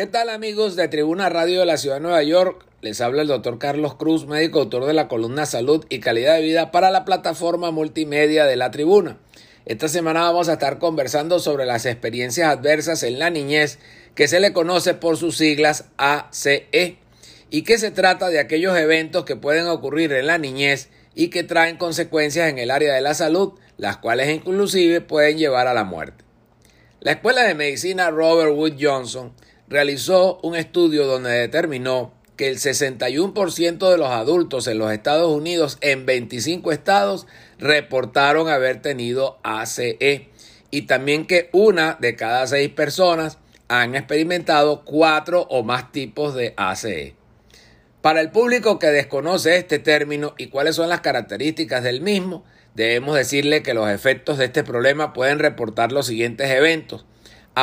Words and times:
¿Qué 0.00 0.06
tal 0.06 0.30
amigos 0.30 0.76
de 0.76 0.88
Tribuna 0.88 1.28
Radio 1.28 1.60
de 1.60 1.66
la 1.66 1.76
Ciudad 1.76 1.96
de 1.96 2.00
Nueva 2.00 2.22
York? 2.22 2.64
Les 2.80 3.02
habla 3.02 3.20
el 3.20 3.28
doctor 3.28 3.58
Carlos 3.58 3.96
Cruz, 3.96 4.26
médico 4.26 4.60
autor 4.60 4.86
de 4.86 4.94
la 4.94 5.08
columna 5.08 5.44
Salud 5.44 5.84
y 5.90 6.00
Calidad 6.00 6.36
de 6.36 6.40
Vida 6.40 6.70
para 6.70 6.90
la 6.90 7.04
plataforma 7.04 7.70
multimedia 7.70 8.46
de 8.46 8.56
la 8.56 8.70
Tribuna. 8.70 9.18
Esta 9.66 9.88
semana 9.88 10.22
vamos 10.22 10.48
a 10.48 10.54
estar 10.54 10.78
conversando 10.78 11.38
sobre 11.38 11.66
las 11.66 11.84
experiencias 11.84 12.48
adversas 12.48 13.02
en 13.02 13.18
la 13.18 13.28
niñez 13.28 13.78
que 14.14 14.26
se 14.26 14.40
le 14.40 14.54
conoce 14.54 14.94
por 14.94 15.18
sus 15.18 15.36
siglas 15.36 15.84
ACE 15.98 16.96
y 17.50 17.60
que 17.64 17.76
se 17.76 17.90
trata 17.90 18.30
de 18.30 18.38
aquellos 18.38 18.78
eventos 18.78 19.26
que 19.26 19.36
pueden 19.36 19.66
ocurrir 19.66 20.14
en 20.14 20.28
la 20.28 20.38
niñez 20.38 20.88
y 21.14 21.28
que 21.28 21.44
traen 21.44 21.76
consecuencias 21.76 22.48
en 22.48 22.56
el 22.56 22.70
área 22.70 22.94
de 22.94 23.02
la 23.02 23.12
salud, 23.12 23.52
las 23.76 23.98
cuales 23.98 24.30
inclusive 24.30 25.02
pueden 25.02 25.36
llevar 25.36 25.66
a 25.66 25.74
la 25.74 25.84
muerte. 25.84 26.24
La 27.00 27.12
Escuela 27.12 27.42
de 27.42 27.54
Medicina 27.54 28.10
Robert 28.10 28.52
Wood 28.54 28.76
Johnson 28.80 29.34
realizó 29.70 30.40
un 30.42 30.56
estudio 30.56 31.06
donde 31.06 31.30
determinó 31.30 32.12
que 32.36 32.48
el 32.48 32.58
61% 32.58 33.90
de 33.90 33.98
los 33.98 34.08
adultos 34.08 34.66
en 34.66 34.78
los 34.78 34.92
Estados 34.92 35.30
Unidos 35.32 35.78
en 35.80 36.06
25 36.06 36.72
estados 36.72 37.26
reportaron 37.58 38.48
haber 38.48 38.82
tenido 38.82 39.38
ACE 39.44 40.28
y 40.70 40.82
también 40.82 41.26
que 41.26 41.48
una 41.52 41.96
de 42.00 42.16
cada 42.16 42.46
seis 42.46 42.68
personas 42.70 43.38
han 43.68 43.94
experimentado 43.94 44.84
cuatro 44.84 45.42
o 45.42 45.62
más 45.62 45.92
tipos 45.92 46.34
de 46.34 46.54
ACE. 46.56 47.14
Para 48.00 48.20
el 48.20 48.30
público 48.30 48.78
que 48.78 48.88
desconoce 48.88 49.56
este 49.56 49.78
término 49.78 50.34
y 50.36 50.48
cuáles 50.48 50.74
son 50.76 50.88
las 50.88 51.02
características 51.02 51.84
del 51.84 52.00
mismo, 52.00 52.44
debemos 52.74 53.14
decirle 53.14 53.62
que 53.62 53.74
los 53.74 53.88
efectos 53.88 54.38
de 54.38 54.46
este 54.46 54.64
problema 54.64 55.12
pueden 55.12 55.38
reportar 55.38 55.92
los 55.92 56.06
siguientes 56.06 56.50
eventos 56.50 57.04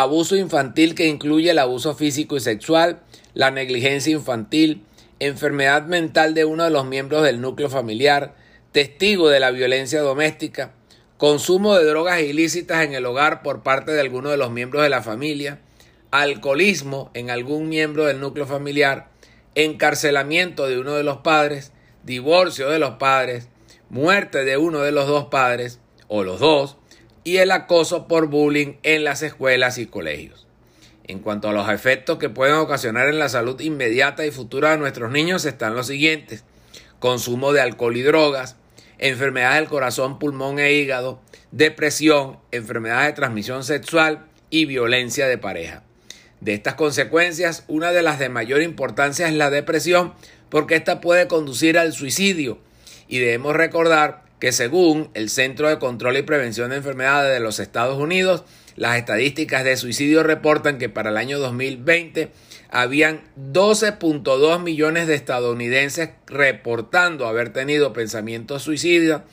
abuso 0.02 0.36
infantil 0.36 0.94
que 0.94 1.08
incluye 1.08 1.50
el 1.50 1.60
abuso 1.60 1.96
físico 1.96 2.38
y 2.38 2.40
sexual, 2.40 3.00
la 3.34 3.50
negligencia 3.50 4.14
infantil, 4.14 4.84
enfermedad 5.20 5.88
mental 5.88 6.36
de 6.36 6.46
uno 6.46 6.66
de 6.66 6.70
los 6.70 6.86
miembros 6.86 7.24
del 7.24 7.42
núcleo 7.42 7.68
familiar, 7.68 8.36
testigo 8.72 9.28
de 9.30 9.40
la 9.40 9.50
violencia 9.50 10.02
doméstica, 10.02 10.72
consumo 11.18 11.76
de 11.76 11.86
drogas 11.86 12.22
ilícitas 12.22 12.86
en 12.86 12.94
el 12.94 13.08
hogar 13.08 13.42
por 13.42 13.64
parte 13.64 13.92
de 13.92 14.02
alguno 14.02 14.30
de 14.30 14.38
los 14.38 14.52
miembros 14.52 14.84
de 14.84 14.90
la 14.90 15.02
familia, 15.02 15.62
alcoholismo 16.12 17.10
en 17.16 17.32
algún 17.32 17.68
miembro 17.68 18.06
del 18.06 18.20
núcleo 18.20 18.46
familiar, 18.46 19.10
encarcelamiento 19.56 20.68
de 20.68 20.78
uno 20.78 20.94
de 20.94 21.04
los 21.04 21.18
padres, 21.18 21.72
divorcio 22.04 22.70
de 22.70 22.78
los 22.78 22.92
padres, 22.98 23.50
muerte 23.90 24.46
de 24.46 24.58
uno 24.58 24.82
de 24.82 24.92
los 24.92 25.08
dos 25.08 25.26
padres 25.26 25.80
o 26.08 26.24
los 26.24 26.40
dos, 26.40 26.78
y 27.28 27.40
el 27.40 27.52
acoso 27.52 28.08
por 28.08 28.28
bullying 28.28 28.76
en 28.84 29.04
las 29.04 29.22
escuelas 29.22 29.78
y 29.80 29.86
colegios. 29.86 30.48
En 31.08 31.20
cuanto 31.20 31.50
a 31.50 31.52
los 31.52 31.70
efectos 31.70 32.20
que 32.20 32.30
pueden 32.30 32.56
ocasionar 32.56 33.10
en 33.10 33.20
la 33.20 33.28
salud 33.28 33.60
inmediata 33.60 34.26
y 34.26 34.32
futura 34.32 34.72
de 34.72 34.78
nuestros 34.78 35.12
niños 35.12 35.44
están 35.44 35.76
los 35.76 35.88
siguientes. 35.88 36.46
Consumo 37.00 37.52
de 37.52 37.60
alcohol 37.60 37.98
y 37.98 38.02
drogas, 38.02 38.56
enfermedades 38.98 39.60
del 39.60 39.68
corazón, 39.68 40.20
pulmón 40.20 40.58
e 40.58 40.72
hígado, 40.72 41.20
depresión, 41.52 42.40
enfermedades 42.54 43.08
de 43.08 43.14
transmisión 43.18 43.66
sexual 43.66 44.26
y 44.50 44.64
violencia 44.64 45.28
de 45.28 45.38
pareja. 45.38 45.84
De 46.40 46.54
estas 46.54 46.76
consecuencias, 46.76 47.66
una 47.68 47.92
de 47.92 48.04
las 48.04 48.20
de 48.20 48.30
mayor 48.30 48.62
importancia 48.62 49.28
es 49.28 49.34
la 49.34 49.50
depresión, 49.50 50.14
porque 50.48 50.76
esta 50.76 51.02
puede 51.02 51.28
conducir 51.28 51.78
al 51.78 51.92
suicidio. 51.92 52.60
Y 53.10 53.20
debemos 53.20 53.54
recordar 53.54 54.27
que 54.40 54.52
según 54.52 55.10
el 55.14 55.30
Centro 55.30 55.68
de 55.68 55.80
Control 55.80 56.18
y 56.18 56.22
Prevención 56.22 56.70
de 56.70 56.78
Enfermedades 56.78 57.34
de 57.34 57.40
los 57.40 57.60
Estados 57.60 57.98
Unidos, 57.98 58.44
las 58.76 58.98
estadísticas 58.98 59.64
de 59.64 59.78
suicidio 59.78 60.22
reportan 60.22 60.78
que 60.78 60.90
para 60.90 61.10
el 61.10 61.18
año 61.18 61.40
2020 61.40 62.30
habían 62.70 63.24
12.2 63.52 64.62
millones 64.62 65.08
de 65.08 65.16
estadounidenses 65.16 66.12
reportando 66.28 67.28
haber 67.28 67.52
tenido 67.52 67.94
pensamientos 67.94 68.64
suicidas 68.64 69.24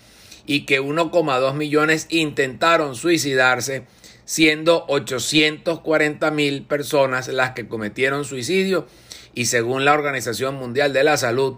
y 0.47 0.67
que 0.67 0.81
1,2 0.81 1.55
millones 1.55 2.07
intentaron 2.11 2.95
suicidarse, 2.95 3.85
siendo 4.25 4.85
840 4.89 6.31
mil 6.31 6.65
personas 6.65 7.29
las 7.29 7.51
que 7.51 7.69
cometieron 7.69 8.25
suicidio. 8.25 8.87
Y 9.35 9.47
según 9.47 9.85
la 9.85 9.95
Organización 9.95 10.55
Mundial 10.55 10.93
de 10.93 11.05
la 11.05 11.17
Salud, 11.17 11.57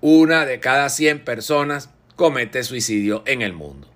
una 0.00 0.46
de 0.46 0.60
cada 0.60 0.88
100 0.88 1.24
personas 1.24 1.90
comete 2.18 2.64
suicidio 2.64 3.22
en 3.26 3.42
el 3.42 3.52
mundo. 3.52 3.86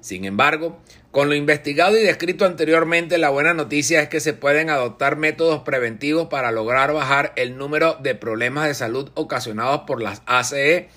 Sin 0.00 0.24
embargo, 0.24 0.76
con 1.12 1.28
lo 1.28 1.36
investigado 1.36 1.96
y 1.96 2.02
descrito 2.02 2.46
anteriormente, 2.46 3.16
la 3.16 3.30
buena 3.30 3.54
noticia 3.54 4.02
es 4.02 4.08
que 4.08 4.18
se 4.18 4.32
pueden 4.32 4.70
adoptar 4.70 5.14
métodos 5.14 5.62
preventivos 5.62 6.26
para 6.26 6.50
lograr 6.50 6.92
bajar 6.92 7.32
el 7.36 7.56
número 7.56 7.94
de 8.02 8.16
problemas 8.16 8.66
de 8.66 8.74
salud 8.74 9.08
ocasionados 9.14 9.82
por 9.86 10.02
las 10.02 10.22
ACE 10.26 10.88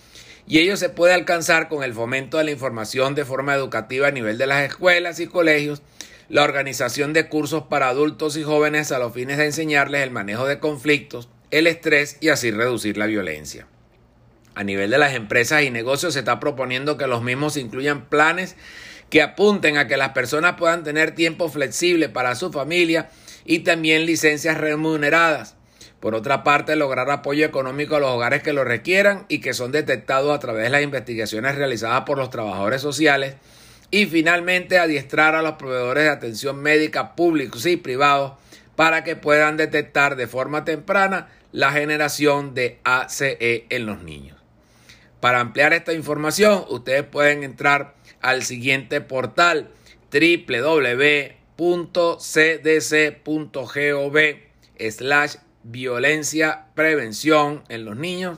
y 0.48 0.58
ello 0.58 0.78
se 0.78 0.90
puede 0.90 1.14
alcanzar 1.14 1.70
con 1.70 1.84
el 1.84 1.94
fomento 1.94 2.40
de 2.40 2.46
la 2.46 2.52
información 2.52 3.14
de 3.14 3.24
forma 3.24 3.54
educativa 3.54 4.08
a 4.08 4.12
nivel 4.12 4.40
de 4.40 4.48
las 4.48 4.66
escuelas 4.66 5.20
y 5.20 5.28
colegios, 5.28 5.84
la 6.28 6.44
organización 6.44 7.14
de 7.14 7.30
cursos 7.30 7.66
para 7.70 7.90
adultos 7.90 8.36
y 8.36 8.42
jóvenes 8.42 8.92
a 8.92 8.98
los 8.98 9.14
fines 9.14 9.38
de 9.38 9.46
enseñarles 9.46 10.02
el 10.02 10.10
manejo 10.10 10.48
de 10.48 10.58
conflictos, 10.58 11.30
el 11.52 11.68
estrés 11.68 12.18
y 12.20 12.30
así 12.30 12.50
reducir 12.50 12.98
la 12.98 13.06
violencia. 13.06 13.68
A 14.58 14.64
nivel 14.64 14.90
de 14.90 14.98
las 14.98 15.14
empresas 15.14 15.62
y 15.62 15.70
negocios 15.70 16.16
se 16.16 16.20
está 16.20 16.40
proponiendo 16.40 16.98
que 16.98 17.06
los 17.06 17.22
mismos 17.22 17.58
incluyan 17.58 18.10
planes 18.10 18.56
que 19.12 19.22
apunten 19.22 19.78
a 19.78 19.86
que 19.86 19.98
las 19.98 20.14
personas 20.14 20.56
puedan 20.58 20.84
tener 20.84 21.14
tiempo 21.14 21.48
flexible 21.48 22.10
para 22.10 22.34
su 22.34 22.52
familia 22.52 23.12
y 23.46 23.60
también 23.60 24.08
licencias 24.08 24.58
remuneradas. 24.58 25.54
Por 26.00 26.16
otra 26.16 26.44
parte, 26.44 26.76
lograr 26.76 27.12
apoyo 27.12 27.46
económico 27.46 27.98
a 27.98 28.00
los 28.00 28.10
hogares 28.10 28.42
que 28.42 28.52
lo 28.52 28.64
requieran 28.64 29.28
y 29.30 29.42
que 29.42 29.54
son 29.54 29.72
detectados 29.72 30.36
a 30.36 30.40
través 30.40 30.64
de 30.64 30.70
las 30.72 30.82
investigaciones 30.82 31.54
realizadas 31.54 32.02
por 32.06 32.18
los 32.18 32.32
trabajadores 32.32 32.82
sociales. 32.82 33.36
Y 33.92 34.08
finalmente, 34.08 34.80
adiestrar 34.80 35.36
a 35.36 35.44
los 35.44 35.58
proveedores 35.58 36.06
de 36.06 36.10
atención 36.10 36.64
médica 36.64 37.14
públicos 37.16 37.68
y 37.68 37.78
privados 37.78 38.34
para 38.76 39.04
que 39.04 39.16
puedan 39.16 39.56
detectar 39.56 40.16
de 40.16 40.26
forma 40.26 40.66
temprana 40.66 41.28
la 41.52 41.72
generación 41.72 42.56
de 42.56 42.80
ACE 42.84 43.68
en 43.70 43.86
los 43.86 44.02
niños. 44.02 44.37
Para 45.20 45.40
ampliar 45.40 45.74
esta 45.74 45.94
información, 45.94 46.64
ustedes 46.70 47.04
pueden 47.04 47.44
entrar 47.44 47.96
al 48.22 48.44
siguiente 48.44 49.02
portal 49.02 49.72
www.cdc.gov 50.12 51.38
slash 54.92 55.36
violencia 55.64 56.68
prevención 56.76 57.64
en 57.68 57.86
los 57.86 57.98
niños 57.98 58.38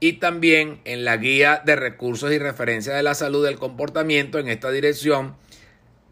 y 0.00 0.14
también 0.14 0.80
en 0.84 1.04
la 1.04 1.16
guía 1.16 1.62
de 1.64 1.76
recursos 1.76 2.32
y 2.32 2.38
referencias 2.38 2.96
de 2.96 3.02
la 3.02 3.14
salud 3.14 3.44
del 3.44 3.58
comportamiento 3.58 4.38
en 4.38 4.48
esta 4.48 4.70
dirección 4.70 5.36